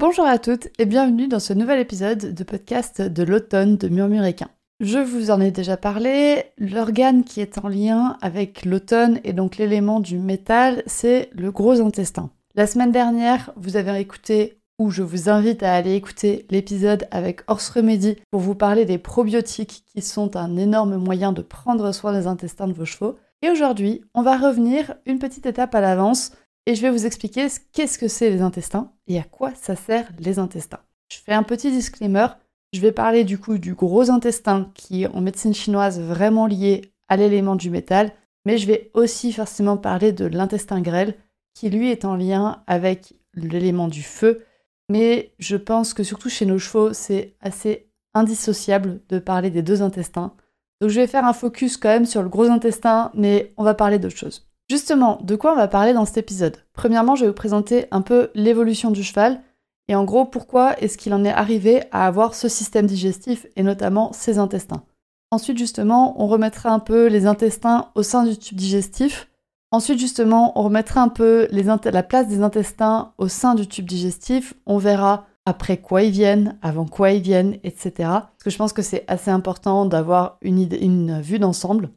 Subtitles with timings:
[0.00, 4.48] Bonjour à toutes et bienvenue dans ce nouvel épisode de podcast de l'automne de Murmuréquin.
[4.80, 9.58] Je vous en ai déjà parlé, l'organe qui est en lien avec l'automne et donc
[9.58, 12.30] l'élément du métal, c'est le gros intestin.
[12.54, 17.42] La semaine dernière, vous avez écouté ou je vous invite à aller écouter l'épisode avec
[17.46, 22.14] Horse Remedy pour vous parler des probiotiques qui sont un énorme moyen de prendre soin
[22.14, 23.18] des intestins de vos chevaux.
[23.42, 26.32] Et aujourd'hui, on va revenir une petite étape à l'avance
[26.66, 30.10] et je vais vous expliquer qu'est-ce que c'est les intestins et à quoi ça sert
[30.18, 30.80] les intestins.
[31.12, 32.26] Je fais un petit disclaimer,
[32.72, 36.92] je vais parler du coup du gros intestin qui est en médecine chinoise vraiment lié
[37.08, 38.12] à l'élément du métal,
[38.44, 41.14] mais je vais aussi forcément parler de l'intestin grêle
[41.54, 44.44] qui lui est en lien avec l'élément du feu,
[44.88, 49.82] mais je pense que surtout chez nos chevaux, c'est assez indissociable de parler des deux
[49.82, 50.34] intestins.
[50.80, 53.74] Donc je vais faire un focus quand même sur le gros intestin, mais on va
[53.74, 54.49] parler d'autre chose.
[54.70, 56.58] Justement, de quoi on va parler dans cet épisode?
[56.74, 59.40] Premièrement, je vais vous présenter un peu l'évolution du cheval
[59.88, 63.64] et en gros pourquoi est-ce qu'il en est arrivé à avoir ce système digestif et
[63.64, 64.84] notamment ses intestins.
[65.32, 69.28] Ensuite, justement, on remettra un peu les intestins au sein du tube digestif.
[69.72, 74.54] Ensuite, justement, on remettra un peu la place des intestins au sein du tube digestif.
[74.66, 77.90] On verra après quoi ils viennent, avant quoi ils viennent, etc.
[77.96, 81.90] Parce que je pense que c'est assez important d'avoir une, une vue d'ensemble.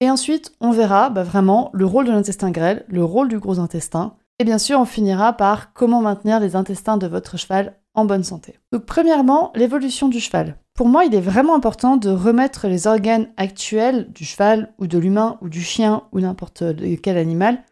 [0.00, 3.58] Et ensuite, on verra bah, vraiment le rôle de l'intestin grêle, le rôle du gros
[3.58, 4.14] intestin.
[4.38, 8.24] Et bien sûr, on finira par comment maintenir les intestins de votre cheval en bonne
[8.24, 8.58] santé.
[8.72, 10.56] Donc premièrement, l'évolution du cheval.
[10.74, 14.98] Pour moi, il est vraiment important de remettre les organes actuels du cheval ou de
[14.98, 16.64] l'humain ou du chien ou n'importe
[17.02, 17.62] quel animal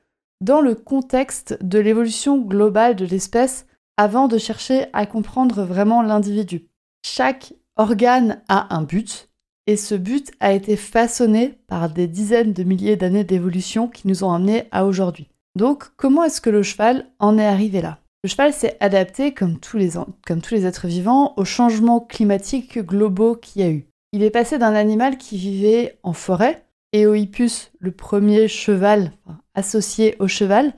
[0.40, 3.66] dans le contexte de l'évolution globale de l'espèce
[3.96, 6.68] avant de chercher à comprendre vraiment l'individu.
[7.04, 9.27] Chaque organe a un but,
[9.68, 14.24] et ce but a été façonné par des dizaines de milliers d'années d'évolution qui nous
[14.24, 15.28] ont amenés à aujourd'hui.
[15.56, 17.98] Donc, comment est-ce que le cheval en est arrivé là?
[18.24, 23.64] Le cheval s'est adapté, comme tous, les, êtres vivants, aux changements climatiques globaux qu'il y
[23.66, 23.86] a eu.
[24.12, 26.64] Il est passé d'un animal qui vivait en forêt,
[26.94, 29.12] Eohippus, le premier cheval
[29.54, 30.72] associé au cheval,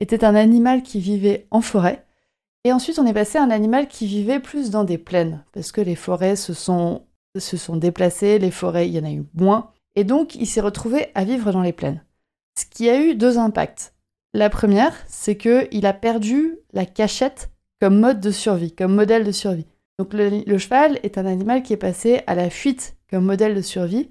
[0.00, 2.04] était un animal qui vivait en forêt.
[2.64, 5.72] Et ensuite, on est passé à un animal qui vivait plus dans des plaines, parce
[5.72, 7.04] que les forêts se sont
[7.40, 10.60] se sont déplacés, les forêts, il y en a eu moins, et donc il s'est
[10.60, 12.04] retrouvé à vivre dans les plaines.
[12.58, 13.94] Ce qui a eu deux impacts.
[14.32, 17.50] La première, c'est qu'il a perdu la cachette
[17.80, 19.66] comme mode de survie, comme modèle de survie.
[19.98, 23.62] Donc le, cheval est un animal qui est passé à la fuite comme modèle de
[23.62, 24.10] survie,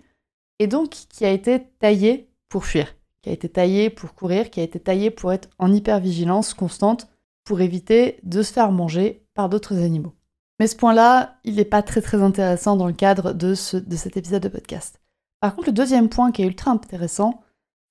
[0.60, 4.62] et donc qui a été taillé pour fuir, qui a été taillé pour courir, qui
[4.62, 7.10] a été taillé pour être en hypervigilance constante,
[7.44, 10.14] pour éviter de se faire manger par d'autres animaux.
[10.60, 13.50] Mais ce point-là, il n'est pas très intéressant dans le cadre de,
[13.80, 15.02] de cet épisode de podcast.
[15.40, 17.42] Par contre, le deuxième point qui est ultra intéressant,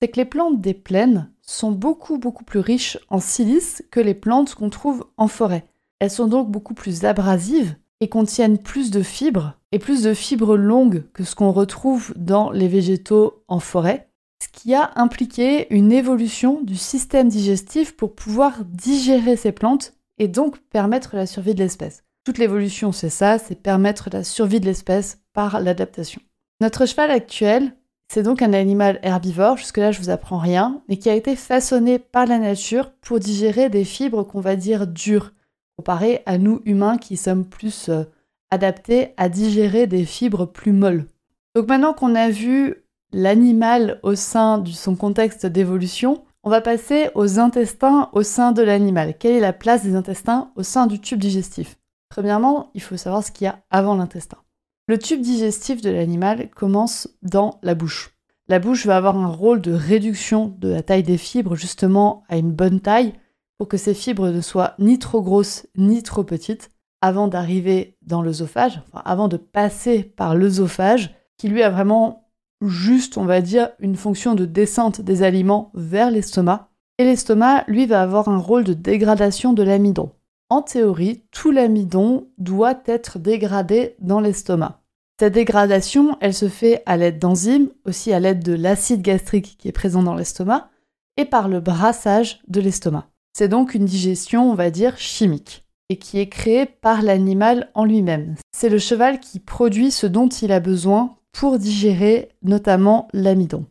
[0.00, 4.14] c'est que les plantes des plaines sont beaucoup beaucoup plus riches en silice que les
[4.14, 5.64] plantes qu'on trouve en forêt.
[5.98, 10.56] Elles sont donc beaucoup plus abrasives et contiennent plus de fibres, et plus de fibres
[10.56, 14.08] longues que ce qu'on retrouve dans les végétaux en forêt,
[14.42, 20.26] ce qui a impliqué une évolution du système digestif pour pouvoir digérer ces plantes et
[20.26, 22.02] donc permettre la survie de l'espèce.
[22.24, 26.20] Toute l'évolution, c'est ça, c'est permettre la survie de l'espèce par l'adaptation.
[26.60, 27.74] Notre cheval actuel,
[28.08, 31.98] c'est donc un animal herbivore, jusque-là je vous apprends rien, mais qui a été façonné
[31.98, 35.32] par la nature pour digérer des fibres qu'on va dire dures,
[35.76, 38.04] comparé à nous humains qui sommes plus euh,
[38.52, 41.06] adaptés à digérer des fibres plus molles.
[41.56, 47.10] Donc maintenant qu'on a vu l'animal au sein de son contexte d'évolution, on va passer
[47.16, 49.16] aux intestins au sein de l'animal.
[49.18, 51.78] Quelle est la place des intestins au sein du tube digestif?
[52.12, 54.36] Premièrement, il faut savoir ce qu'il y a avant l'intestin.
[54.86, 58.14] Le tube digestif de l'animal commence dans la bouche.
[58.48, 62.36] La bouche va avoir un rôle de réduction de la taille des fibres justement à
[62.36, 63.14] une bonne taille
[63.56, 66.68] pour que ces fibres ne soient ni trop grosses ni trop petites
[67.00, 72.28] avant d'arriver dans l'œsophage, enfin avant de passer par l'œsophage qui lui a vraiment
[72.60, 76.68] juste, on va dire, une fonction de descente des aliments vers l'estomac.
[76.98, 80.12] Et l'estomac, lui, va avoir un rôle de dégradation de l'amidon
[80.52, 84.82] en théorie, tout l'amidon doit être dégradé dans l'estomac.
[85.18, 89.68] Cette dégradation, elle se fait à l'aide d'enzymes, aussi à l'aide de l'acide gastrique qui
[89.68, 90.68] est présent dans l'estomac,
[91.16, 93.08] et par le brassage de l'estomac.
[93.32, 95.64] C'est donc une digestion, on va dire, chimique.
[95.88, 98.36] et qui est créé par l'animal en lui-même.
[98.54, 103.66] C'est le cheval qui produit ce dont il a besoin pour digérer notamment l'amidon.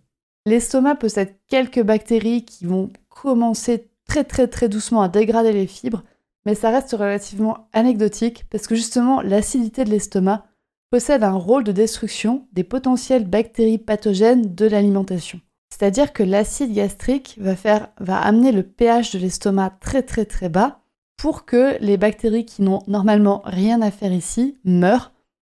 [0.45, 6.04] L'estomac possède quelques bactéries qui vont commencer très très très doucement à dégrader les fibres,
[6.45, 10.45] mais ça reste relativement anecdotique parce que justement l'acidité de l'estomac
[10.89, 15.39] possède un rôle de destruction des potentielles bactéries pathogènes de l'alimentation.
[15.69, 20.49] C'est-à-dire que l'acide gastrique va, faire, va amener le pH de l'estomac très très très
[20.49, 20.81] bas
[21.17, 25.11] pour que les bactéries qui n'ont normalement rien à faire ici meurent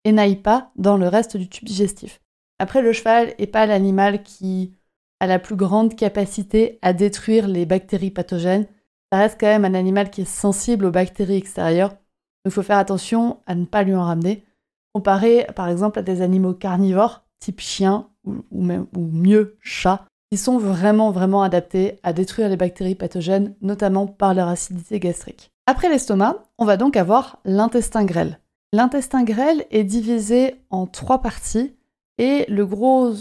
[0.04, 2.20] et n'aillent pas dans le reste du tube digestif.
[2.58, 4.72] Après, le cheval n'est pas l'animal qui
[5.20, 8.66] a la plus grande capacité à détruire les bactéries pathogènes.
[9.14, 11.94] Ça reste quand même un animal qui est sensible aux bactéries extérieures.
[12.44, 14.44] Il faut faire attention à ne pas lui en ramener.
[14.93, 20.37] Comparé par exemple à des animaux carnivores, type chien ou, même, ou mieux chat, qui
[20.37, 25.52] sont vraiment vraiment adaptés à détruire les bactéries pathogènes, notamment par leur acidité gastrique.
[25.67, 28.40] Après l'estomac, on va donc avoir l'intestin grêle.
[28.72, 31.76] L'intestin grêle est divisé en trois parties
[32.19, 33.12] et le gros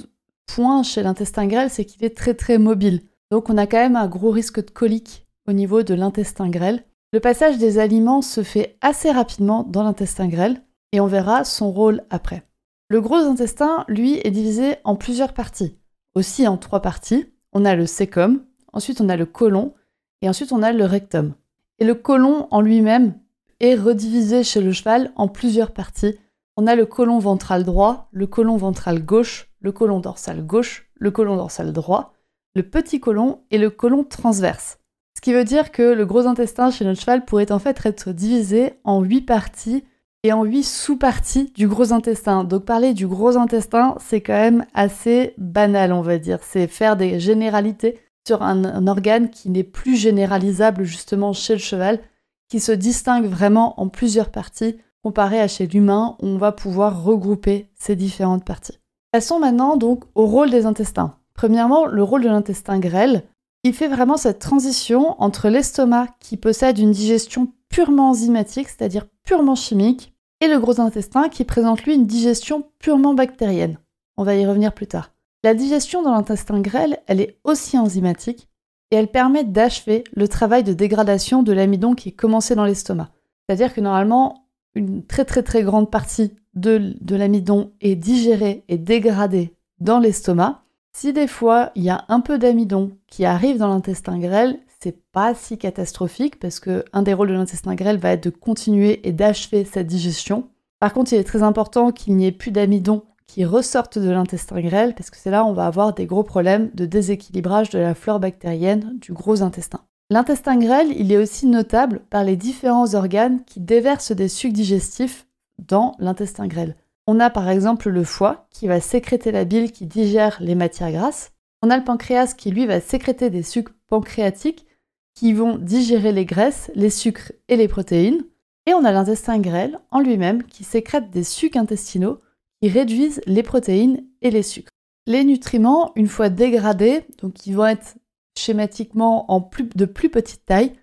[0.47, 3.03] point chez l'intestin grêle, c'est qu'il est très très mobile.
[3.29, 6.83] Donc on a quand même un gros risque de colique au niveau de l'intestin grêle.
[7.11, 10.61] Le passage des aliments se fait assez rapidement dans l'intestin grêle
[10.91, 12.43] et on verra son rôle après.
[12.89, 15.77] Le gros intestin, lui, est divisé en plusieurs parties.
[16.15, 17.25] Aussi en trois parties.
[17.51, 19.73] On a le sécum, ensuite on a le côlon,
[20.21, 21.33] et ensuite on a le rectum.
[21.79, 23.15] Et le côlon en lui-même
[23.59, 26.17] est redivisé chez le cheval en plusieurs parties.
[26.55, 31.11] On a le côlon ventral droit, le côlon ventral gauche, le côlon dorsal gauche, le
[31.11, 32.13] côlon dorsal droit,
[32.55, 34.77] le petit côlon et le côlon transverse.
[35.23, 38.11] Ce qui veut dire que le gros intestin chez notre cheval pourrait en fait être
[38.11, 39.85] divisé en huit parties
[40.23, 42.43] et en huit sous-parties du gros intestin.
[42.43, 46.39] Donc parler du gros intestin, c'est quand même assez banal, on va dire.
[46.43, 52.01] C'est faire des généralités sur un, organe qui n'est plus généralisable justement chez le cheval,
[52.49, 54.75] qui se distingue vraiment en plusieurs parties,
[55.05, 58.77] comparé à chez l'humain, où on va pouvoir regrouper ces différentes parties.
[59.13, 61.15] Passons maintenant donc au rôle des intestins.
[61.33, 63.23] Premièrement, le rôle de l'intestin grêle.
[63.63, 69.55] Il fait vraiment cette transition entre l'estomac qui possède une digestion purement enzymatique, c'est-à-dire purement
[69.55, 73.77] chimique, et le gros intestin qui présente lui une digestion purement bactérienne.
[74.17, 75.11] On va y revenir plus tard.
[75.43, 78.49] La digestion dans l'intestin grêle, elle est aussi enzymatique
[78.91, 83.09] et elle permet d'achever le travail de dégradation de l'amidon qui est commencé dans l'estomac.
[83.47, 88.77] C'est-à-dire que normalement, une très très très grande partie de, de l'amidon est digérée et
[88.77, 90.62] dégradée dans l'estomac.
[90.95, 95.01] Si des fois il y a un peu d'amidon qui arrive dans l'intestin grêle, c'est
[95.11, 99.07] pas si catastrophique parce que un des rôles de l'intestin grêle va être de continuer
[99.07, 100.49] et d'achever cette digestion.
[100.79, 104.61] Par contre, il est très important qu'il n'y ait plus d'amidon qui ressorte de l'intestin
[104.61, 107.79] grêle parce que c'est là où on va avoir des gros problèmes de déséquilibrage de
[107.79, 109.79] la flore bactérienne du gros intestin.
[110.09, 115.25] L'intestin grêle, il est aussi notable par les différents organes qui déversent des sucs digestifs
[115.57, 116.75] dans l'intestin grêle.
[117.05, 120.91] On a par exemple le foie qui va sécréter la bile qui digère les matières
[120.91, 121.31] grasses.
[121.61, 124.65] On a le pancréas qui lui va sécréter des sucs pancréatiques
[125.13, 128.23] qui vont digérer les graisses, les sucres et les protéines.
[128.65, 132.19] Et on a l'intestin grêle en lui-même qui sécrète des sucs intestinaux
[132.61, 134.71] qui réduisent les protéines et les sucres.
[135.05, 137.97] Les nutriments, une fois dégradés, donc ils vont être
[138.37, 140.73] schématiquement en de plus petite taille,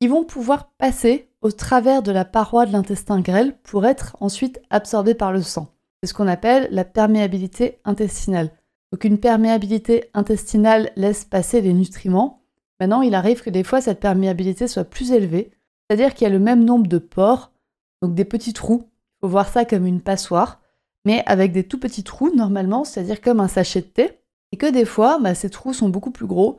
[0.00, 4.60] ils vont pouvoir passer au travers de la paroi de l'intestin grêle pour être ensuite
[4.70, 5.74] absorbés par le sang.
[6.02, 8.50] C'est ce qu'on appelle la perméabilité intestinale.
[8.92, 12.40] Donc une perméabilité intestinale laisse passer les nutriments
[12.80, 15.50] Maintenant, il arrive que des fois cette perméabilité soit plus élevée,
[15.86, 17.52] c'est-à-dire qu'il y a le même nombre de pores,
[18.00, 18.84] donc des petits trous.
[18.88, 20.60] Il faut voir ça comme une passoire,
[21.04, 24.18] mais avec des tout petits trous normalement, c'est-à-dire comme un sachet de thé,
[24.52, 26.58] et que des fois, bah, ces trous sont beaucoup plus gros,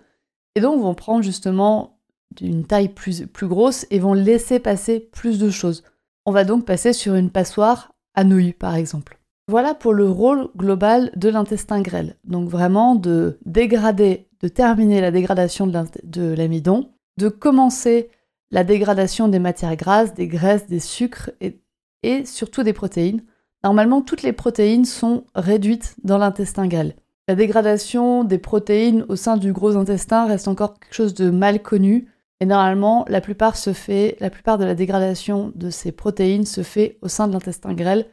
[0.55, 1.90] et donc vont prendre justement
[2.39, 5.83] une taille plus, plus grosse et vont laisser passer plus de choses.
[6.25, 9.19] On va donc passer sur une passoire à nouilles, par exemple.
[9.47, 12.15] Voilà pour le rôle global de l'intestin grêle.
[12.23, 18.09] Donc vraiment de dégrader de terminer la dégradation de l'amidon, de commencer
[18.49, 23.21] la dégradation des matières grasses, des graisses, des sucres et, surtout des protéines.
[23.63, 26.95] Normalement, toutes les protéines sont réduites dans l'intestin grêle.
[27.27, 31.61] La dégradation des protéines au sein du gros intestin reste encore quelque chose de mal
[31.61, 32.07] connu.
[32.41, 36.63] Et normalement, la plupart, se fait, la plupart de la dégradation de ces protéines se
[36.63, 38.07] fait au sein de l'intestin grêle.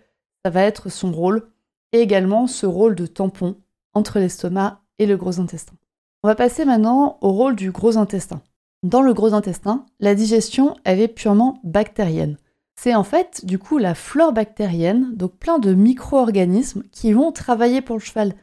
[0.44, 1.48] Ça va être son rôle.
[1.94, 3.56] Et également ce rôle de tampon
[3.94, 5.72] entre l'estomac et le gros intestin.
[6.22, 8.42] On va passer maintenant au rôle du gros intestin.
[8.82, 12.36] Dans le gros intestin, la digestion, elle est purement bactérienne.
[12.76, 17.80] C'est en fait du coup la flore bactérienne, donc plein de micro-organismes qui vont travailler
[17.80, 18.34] pour le cheval.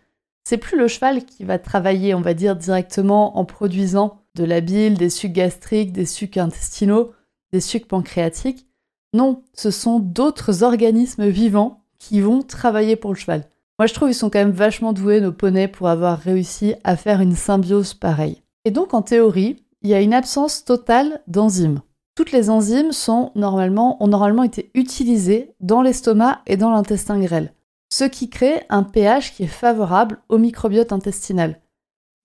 [0.44, 4.62] C'est plus le cheval qui va travailler, on va dire, directement en produisant de la
[4.62, 7.12] bile, des sucs gastriques, des sucs intestinaux,
[7.52, 8.68] des sucs pancréatiques.
[9.14, 13.46] Non, ce sont d'autres organismes vivants qui vont travailler pour le cheval.
[13.80, 16.96] Moi, je trouve qu'ils sont quand même vachement doués, nos poneys, pour avoir réussi à
[16.96, 18.42] faire une symbiose pareille.
[18.64, 21.82] Et donc, en théorie, il y a une absence totale d'enzymes.
[22.16, 27.54] Toutes les enzymes sont normalement, ont normalement été utilisées dans l'estomac et dans l'intestin grêle,
[27.92, 31.60] ce qui crée un pH qui est favorable au microbiote intestinal.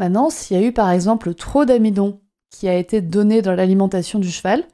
[0.01, 4.19] Maintenant, s'il y a eu par exemple trop d'amidon qui a été donné dans l'alimentation
[4.19, 4.65] du cheval,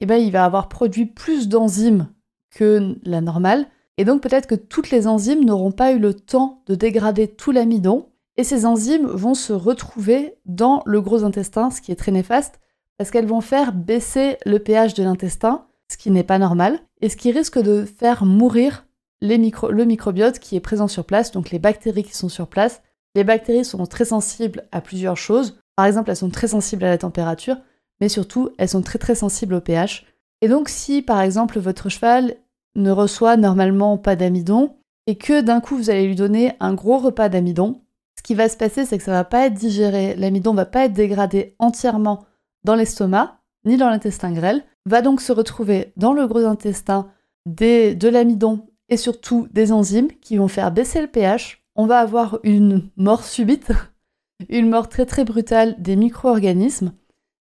[0.00, 2.06] eh ben, il va avoir produit plus d'enzymes
[2.50, 3.66] que la normale,
[3.98, 7.50] et donc peut-être que toutes les enzymes n'auront pas eu le temps de dégrader tout
[7.50, 12.12] l'amidon, et ces enzymes vont se retrouver dans le gros intestin, ce qui est très
[12.12, 12.60] néfaste,
[12.96, 17.08] parce qu'elles vont faire baisser le pH de l'intestin, ce qui n'est pas normal, et
[17.08, 18.86] ce qui risque de faire mourir
[19.20, 22.82] le microbiote qui est présent sur place, donc les bactéries qui sont sur place.
[23.16, 25.58] Les bactéries sont très sensibles à plusieurs choses.
[25.74, 27.56] Par exemple, elles sont très sensibles à la température,
[27.98, 30.04] mais surtout, elles sont très très sensibles au pH.
[30.42, 32.36] Et donc, si par exemple votre cheval
[32.74, 36.98] ne reçoit normalement pas d'amidon, et que d'un coup vous allez lui donner un gros
[36.98, 37.80] repas d'amidon,
[38.18, 40.84] ce qui va se passer, c'est que ça va pas être digéré, l'amidon va pas
[40.84, 42.26] être dégradé entièrement
[42.64, 47.08] dans l'estomac, ni dans l'intestin grêle, va donc se retrouver dans le gros intestin
[47.46, 51.65] de l'amidon et surtout des enzymes qui vont faire baisser le pH.
[51.76, 53.70] On va avoir une mort subite,
[54.48, 56.92] une mort très très brutale des micro-organismes,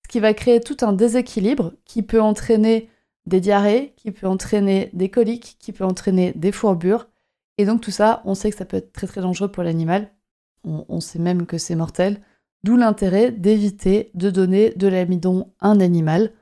[0.05, 2.89] ce qui va créer tout un déséquilibre qui peut entraîner
[3.27, 7.09] des diarrhées, qui peut entraîner des coliques, qui peut entraîner des fourbures.
[7.59, 10.11] Et donc tout ça, on sait que ça peut être très très dangereux pour l'animal.
[10.65, 12.21] on sait même que c'est mortel.
[12.63, 16.33] D'où l'intérêt d'éviter de donner de l'amidon à un animal.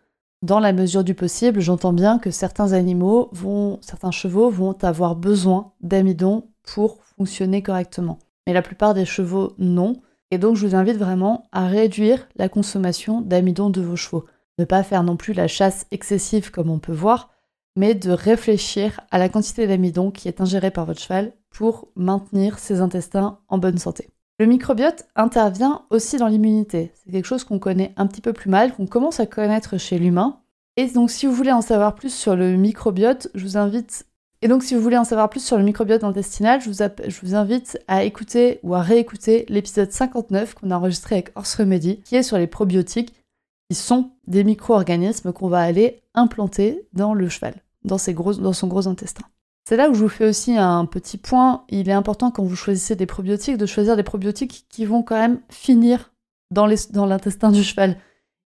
[0.43, 5.17] Dans la mesure du possible, j'entends bien que certains animaux vont, certains chevaux vont avoir
[5.17, 8.19] besoin d'amidon pour fonctionner correctement.
[8.47, 10.01] Mais la plupart des chevaux, non.
[10.31, 14.27] Et donc, je vous invite vraiment à réduire la consommation d'amidon de vos chevaux.
[14.59, 17.31] Ne pas faire non plus la chasse excessive comme on peut voir,
[17.77, 22.59] mais de réfléchir à la quantité d'amidon qui est ingérée par votre cheval pour maintenir
[22.59, 24.11] ses intestins en bonne santé.
[24.41, 26.93] Le microbiote intervient aussi dans l'immunité.
[26.95, 29.99] C'est quelque chose qu'on connaît un petit peu plus mal, qu'on commence à connaître chez
[29.99, 30.41] l'humain.
[30.77, 34.07] Et donc si vous voulez en savoir plus sur le microbiote, je vous invite
[34.41, 37.79] et donc si vous voulez en savoir plus sur le microbiote intestinal, je vous, invite
[37.89, 42.23] à écouter ou à réécouter l'épisode 59 qu'on a enregistré avec Horse Remedy, qui est
[42.23, 43.15] sur les probiotiques,
[43.69, 47.55] qui sont des micro-organismes qu'on va aller implanter dans le cheval,
[47.85, 49.25] dans son gros intestin.
[49.69, 51.65] C'est là où je vous fais aussi un petit point.
[51.69, 55.19] Il est important quand vous choisissez des probiotiques de choisir des probiotiques qui vont quand
[55.19, 56.13] même finir
[56.51, 56.67] dans
[57.05, 57.99] l'intestin du cheval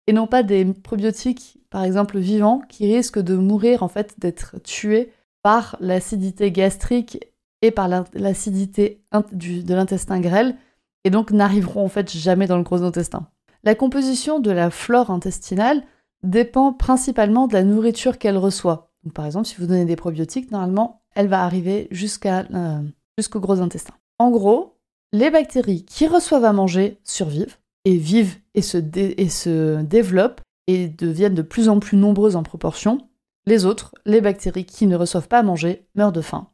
[0.07, 4.57] et non pas des probiotiques, par exemple vivants, qui risquent de mourir en fait, d'être
[4.63, 7.19] tués par l'acidité gastrique
[7.63, 10.57] et par l'acidité de l'intestin grêle
[11.05, 13.29] et donc n'arriveront en fait jamais dans le gros intestin.
[13.65, 15.83] La composition de la flore intestinale
[16.23, 18.93] dépend principalement de la nourriture qu'elle reçoit.
[19.15, 23.95] par exemple, si vous donnez des probiotiques, normalement, elle va arriver jusqu'au gros intestin.
[24.19, 24.79] En gros,
[25.13, 31.43] les bactéries qui reçoivent à manger survivent et vivent et se développent et deviennent de
[31.43, 32.99] plus en plus nombreuses en proportion.
[33.47, 36.49] Les autres, les bactéries qui ne reçoivent pas à manger, meurent de faim.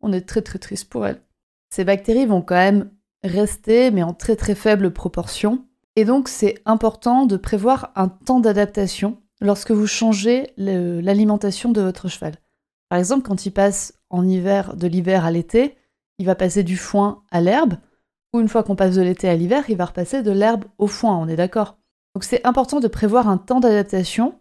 [0.00, 1.22] On est très très triste pour elles.
[1.70, 2.90] Ces bactéries vont quand même
[3.22, 5.66] rester, mais en très très faible proportion.
[5.96, 12.08] Et donc c'est important de prévoir un temps d'adaptation lorsque vous changez l'alimentation de votre
[12.08, 12.34] cheval.
[12.88, 15.76] Par exemple, quand il passe en hiver, de l'hiver à l'été,
[16.18, 17.74] il va passer du foin à l'herbe,
[18.32, 20.86] ou une fois qu'on passe de l'été à l'hiver, il va repasser de l'herbe au
[20.86, 21.78] foin, on est d'accord
[22.14, 24.38] Donc c'est important de prévoir un temps d'adaptation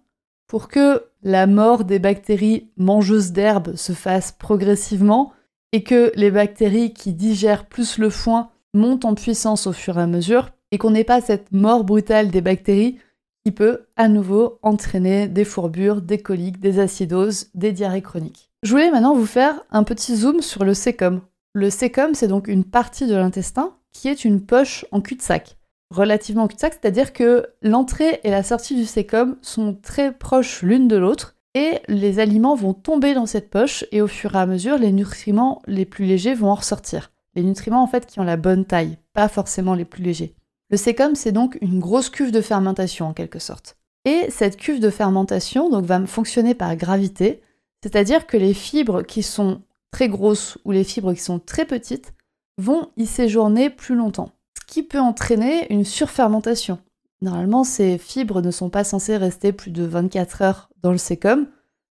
[0.47, 5.33] pour que la mort des bactéries mangeuses d'herbe se fasse progressivement
[5.73, 10.01] et que les bactéries qui digèrent plus le foin montent en puissance au fur et
[10.01, 12.97] à mesure et qu'on n'ait pas cette mort brutale des bactéries
[13.43, 18.49] qui peut à nouveau entraîner des fourbures, des coliques, des acidoses, des diarrhées chroniques.
[18.63, 21.19] Je voulais maintenant vous faire un petit zoom sur le sécom.
[21.51, 25.56] Le sécom, c'est donc une partie de l'intestin qui est une poche en cul-de-sac.
[25.89, 30.97] Relativement cul-de-sac, c'est-à-dire que l'entrée et la sortie du sécom sont très proches l'une de
[30.97, 34.77] l'autre et les aliments vont tomber dans cette poche et au fur et à mesure,
[34.77, 37.11] les nutriments les plus légers vont en ressortir.
[37.35, 40.35] Les nutriments en fait qui ont la bonne taille, pas forcément les plus légers.
[40.69, 43.77] Le sécom, c'est donc une grosse cuve de fermentation en quelque sorte.
[44.05, 47.41] Et cette cuve de fermentation va fonctionner par gravité,
[47.81, 52.13] c'est-à-dire que les fibres qui sont très grosses ou les fibres qui sont très petites
[52.57, 54.31] vont y séjourner plus longtemps,
[54.67, 56.77] qui peut entraîner une surfermentation.
[57.21, 61.47] Normalement, ces fibres ne sont pas censées rester plus de 24 heures dans le sécom.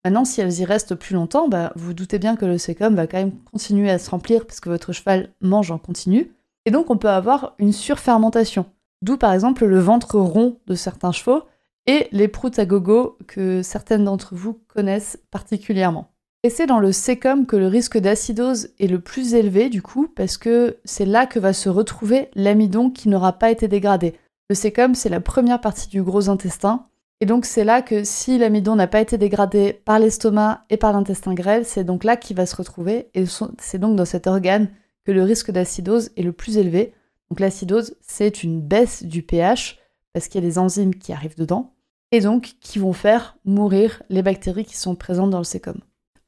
[0.05, 2.97] Maintenant, si elles y restent plus longtemps, bah, vous, vous doutez bien que le sécom
[2.97, 6.33] va quand même continuer à se remplir puisque votre cheval mange en continu.
[6.67, 8.67] Et donc on peut avoir une surfermentation.
[9.03, 11.43] D'où par exemple le ventre rond de certains chevaux
[11.87, 16.12] et les proutes à gogo que certaines d'entre vous connaissent particulièrement.
[16.45, 20.09] Et c'est dans le sécom que le risque d'acidose est le plus élevé du coup,
[20.09, 24.15] parce que c'est là que va se retrouver l'amidon qui n'aura pas été dégradé.
[24.51, 26.87] Le sécom, c'est la première partie du gros intestin,
[27.21, 30.93] et donc c'est là que si l'amidon n'a pas été dégradé par l'estomac et par
[30.93, 33.25] l'intestin grêle, c'est donc là qu'il va se retrouver, et
[33.61, 34.69] c'est donc dans cet organe
[35.05, 36.93] que le risque d'acidose est le plus élevé.
[37.31, 39.79] Donc l'acidose, c'est une baisse du pH,
[40.13, 41.73] parce qu'il y a des enzymes qui arrivent dedans,
[42.11, 45.77] et donc qui vont faire mourir les bactéries qui sont présentes dans le sécom.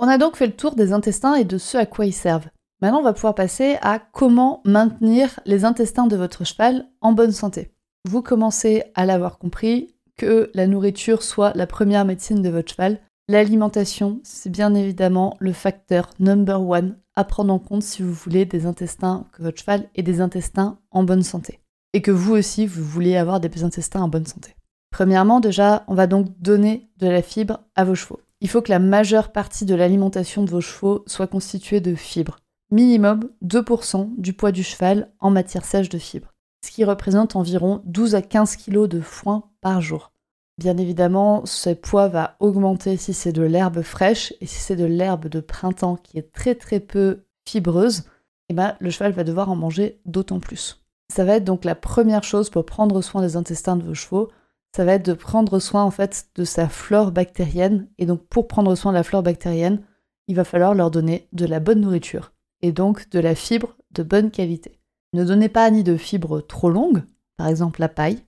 [0.01, 2.49] On a donc fait le tour des intestins et de ce à quoi ils servent.
[2.83, 7.33] Maintenant, on va pouvoir passer à comment maintenir les intestins de votre cheval en bonne
[7.33, 7.71] santé.
[8.07, 13.01] Vous commencez à l'avoir compris que la nourriture soit la première médecine de votre cheval.
[13.29, 18.45] L'alimentation, c'est bien évidemment le facteur number one à prendre en compte si vous voulez
[18.45, 21.61] des intestins, que votre cheval ait des intestins en bonne santé.
[21.93, 24.57] Et que vous aussi, vous voulez avoir des intestins en bonne santé.
[24.91, 28.71] Premièrement, déjà, on va donc donner de la fibre à vos chevaux il faut que
[28.71, 32.37] la majeure partie de l'alimentation de vos chevaux soit constituée de fibres.
[32.71, 37.81] Minimum 2% du poids du cheval en matière sèche de fibres, ce qui représente environ
[37.87, 40.13] 12 à 15 kg de foin par jour.
[40.59, 44.85] Bien évidemment, ce poids va augmenter si c'est de l'herbe fraîche et si c'est de
[44.85, 48.03] l'herbe de printemps qui est très très peu fibreuse,
[48.51, 50.85] eh ben, le cheval va devoir en manger d'autant plus.
[51.11, 54.29] Ça va être donc la première chose pour prendre soin des intestins de vos chevaux,
[54.75, 57.87] ça va être de prendre soin en fait de sa flore bactérienne.
[57.99, 59.81] Et donc pour prendre soin de la flore bactérienne,
[60.27, 64.03] il va falloir leur donner de la bonne nourriture et donc de la fibre de
[64.03, 64.81] bonne qualité.
[65.13, 67.05] Ne donnez pas ni de fibres trop longues,
[67.37, 68.25] par exemple la paille,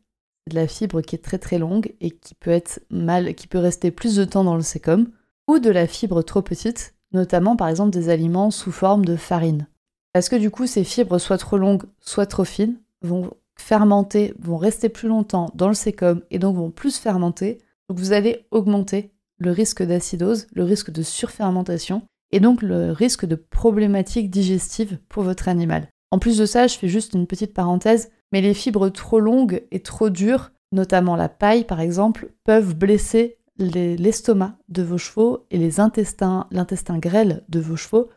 [0.48, 3.58] de la fibre qui est très très longue et qui peut être mal, qui peut
[3.58, 5.10] rester plus de temps dans le sécom,
[5.48, 9.66] ou de la fibre trop petite, notamment par exemple des aliments sous forme de farine.
[10.12, 14.56] Parce que du coup ces fibres soit trop longues, soit trop fines, vont fermenter vont
[14.56, 17.58] rester plus longtemps dans le sécom et donc vont plus fermenter.
[17.88, 23.26] Donc vous allez augmenter le risque d'acidose, le risque de surfermentation et donc le risque
[23.26, 25.88] de problématiques digestives pour votre animal.
[26.10, 29.62] En plus de ça, je fais juste une petite parenthèse, mais les fibres trop longues
[29.70, 35.58] et trop dures, notamment la paille par exemple, peuvent blesser l'estomac de vos chevaux et
[35.58, 38.10] les intestins, l'intestin grêle de vos chevaux.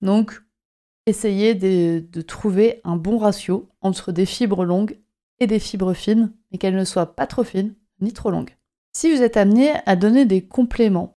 [0.00, 0.42] Donc
[1.06, 4.98] essayez de, trouver un bon ratio entre des fibres longues
[5.40, 8.56] et des fibres fines, mais qu'elles ne soient pas trop fines ni trop longues.
[8.94, 11.16] Si vous êtes amené à donner des compléments,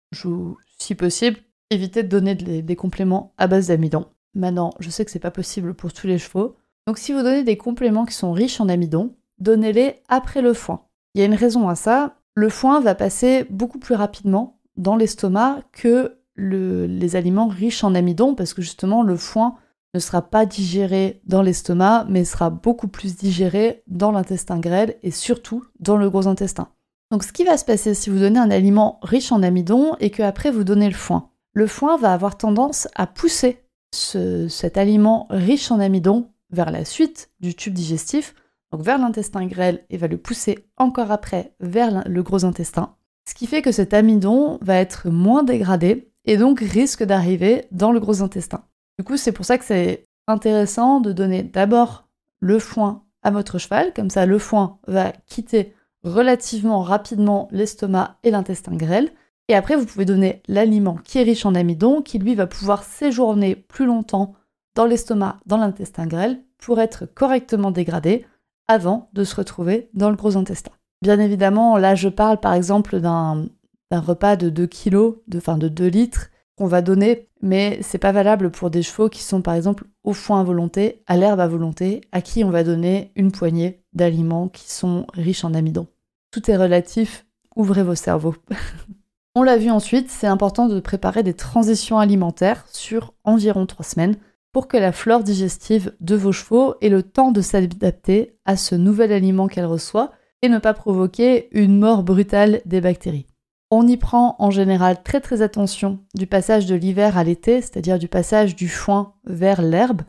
[0.79, 1.39] si possible,
[1.71, 4.07] évitez de donner des compléments à base d'amidon.
[4.35, 6.57] Maintenant, je sais que c'est pas possible pour tous les chevaux.
[6.87, 10.87] Donc si vous donnez des compléments qui sont riches en amidon, donnez-les après le foin.
[11.15, 12.17] Il y a une raison à ça.
[12.35, 18.35] Le foin va passer beaucoup plus rapidement dans l'estomac que les aliments riches en amidon
[18.35, 19.57] parce que justement le foin
[19.95, 25.11] ne sera pas digéré dans l'estomac, mais sera beaucoup plus digéré dans l'intestin grêle et
[25.11, 26.69] surtout dans le gros intestin.
[27.11, 30.11] Donc ce qui va se passer si vous donnez un aliment riche en amidon et
[30.11, 33.59] que après vous donnez le foin, le foin va avoir tendance à pousser
[33.93, 38.35] cet aliment riche en amidon vers la suite du tube digestif,
[38.73, 42.95] donc vers l'intestin grêle et va le pousser encore après vers le gros intestin.
[43.29, 47.93] Ce qui fait que cet amidon va être moins dégradé et donc risque d'arriver dans
[47.93, 48.65] le gros intestin.
[49.03, 52.07] Du coup, c'est pour ça que c'est intéressant de donner d'abord
[52.39, 58.31] le foin à votre cheval, comme ça le foin va quitter relativement rapidement l'estomac et
[58.31, 59.11] l'intestin grêle.
[59.49, 62.85] Et après, vous pouvez donner l'aliment qui est riche en amidon, qui lui va pouvoir
[62.85, 64.35] séjourner plus longtemps
[64.77, 68.25] dans l'estomac, dans l'intestin grêle, pour être correctement dégradé
[68.69, 70.71] avant de se retrouver dans le gros intestin.
[71.03, 73.49] Bien évidemment, là je parle par exemple d'un
[73.91, 78.51] repas de 2 kg, enfin de 2 litres, qu'on va donner, mais c'est pas valable
[78.51, 82.03] pour des chevaux qui sont par exemple au foin à volonté, à l'herbe à volonté,
[82.13, 85.87] à qui on va donner une poignée d'aliments qui sont riches en amidon.
[86.31, 88.37] Tout est relatif, ouvrez vos cerveaux.
[89.35, 94.17] on l'a vu ensuite, c'est important de préparer des transitions alimentaires sur environ 3 semaines
[94.53, 98.75] pour que la flore digestive de vos chevaux ait le temps de s'adapter à ce
[98.75, 100.13] nouvel aliment qu'elle reçoit
[100.43, 103.27] et ne pas provoquer une mort brutale des bactéries.
[103.75, 107.99] On y prend en général très très attention du passage de l'hiver à l'été, c'est-à-dire
[107.99, 110.03] du passage du foin vers l'herbe.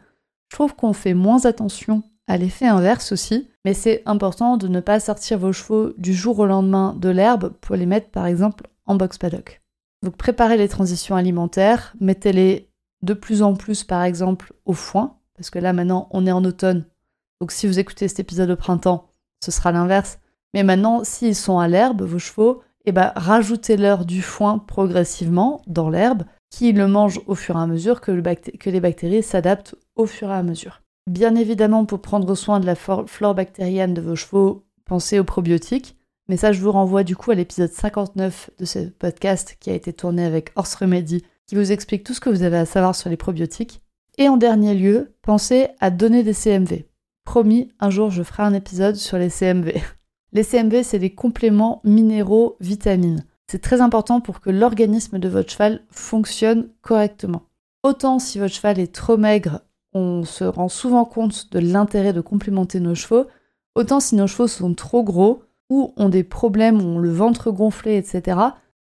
[0.52, 4.82] Je trouve qu'on fait moins attention à l'effet inverse aussi, mais c'est important de ne
[4.82, 8.67] pas sortir vos chevaux du jour au lendemain de l'herbe pour les mettre par exemple
[8.86, 9.62] en box paddock.
[10.04, 12.69] Donc préparez les transitions alimentaires, mettez-les
[13.02, 16.43] de plus en plus par exemple au foin, parce que là maintenant on est en
[16.43, 16.84] automne,
[17.39, 19.08] donc si vous écoutez cet épisode au printemps,
[19.41, 20.19] ce sera l'inverse.
[20.54, 25.89] Mais maintenant, s'ils sont à l'herbe, vos chevaux, eh ben, rajoutez-leur du foin progressivement dans
[25.89, 30.30] l'herbe, qui le mange au fur et à mesure que, les bactéries s'adaptent au fur
[30.30, 30.82] et à mesure.
[31.10, 35.98] Bien évidemment, pour prendre soin de la flore bactérienne de vos chevaux, pensez aux probiotiques.
[36.30, 39.74] Mais ça, je vous renvoie du coup à l'épisode 59 de ce podcast qui a
[39.74, 42.96] été tourné avec Horse Remedy, qui vous explique tout ce que vous avez à savoir
[42.96, 43.82] sur les probiotiques.
[44.17, 46.86] Et en dernier lieu, pensez à donner des CMV.
[47.26, 49.82] Promis, un jour je ferai un épisode sur les CMV.
[50.34, 53.24] Les CMV, c'est des compléments minéraux vitamines.
[53.48, 57.43] C'est très important pour que l'organisme de votre cheval fonctionne correctement.
[57.84, 59.62] Autant si votre cheval est trop maigre,
[59.93, 63.28] on se rend souvent compte de l'intérêt de complémenter nos chevaux,
[63.76, 67.98] autant si nos chevaux sont trop gros ou ont des problèmes, ont le ventre gonflé,
[67.98, 68.39] etc.,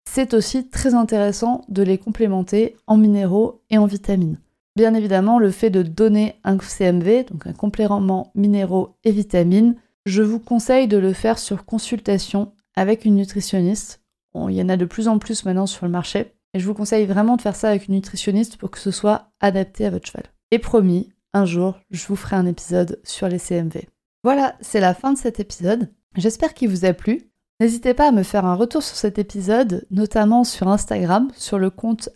[0.04, 4.38] c'est aussi très intéressant de les complémenter en minéraux et en vitamines.
[4.76, 9.76] Bien évidemment, le fait de donner un CMV, donc un complément minéraux et vitamines,
[10.08, 14.00] je vous conseille de le faire sur consultation avec une nutritionniste.
[14.34, 16.32] il y en a de plus en plus maintenant sur le marché.
[16.54, 19.28] Et je vous conseille vraiment de faire ça avec une nutritionniste pour que ce soit
[19.40, 20.24] adapté à votre cheval.
[20.50, 23.86] Et promis, un jour, je vous ferai un épisode sur les CMV.
[24.24, 25.90] Voilà, c'est la fin de cet épisode.
[26.16, 27.30] J'espère qu'il vous a plu.
[27.60, 31.68] N'hésitez pas à me faire un retour sur cet épisode, notamment sur Instagram, sur le
[31.68, 32.08] compte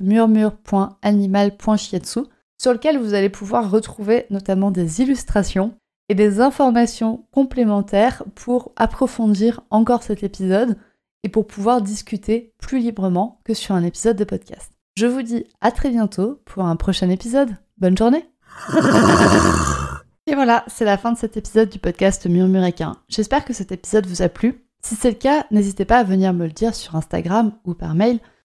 [0.00, 2.20] murmure.animal.shiatsu,
[2.60, 5.72] sur lequel vous allez pouvoir retrouver notamment des illustrations
[6.08, 10.76] et des informations complémentaires pour approfondir encore cet épisode
[11.22, 14.72] et pour pouvoir discuter plus librement que sur un épisode de podcast.
[14.96, 17.50] Je vous dis à très bientôt pour un prochain épisode.
[17.78, 18.24] Bonne journée
[20.26, 22.96] Et voilà, c'est la fin de cet épisode du podcast Murmuréquin.
[23.08, 24.64] J'espère que cet épisode vous a plu.
[24.82, 27.94] Si c'est le cas, n'hésitez pas à venir me le dire sur Instagram ou par
[27.94, 28.20] mail.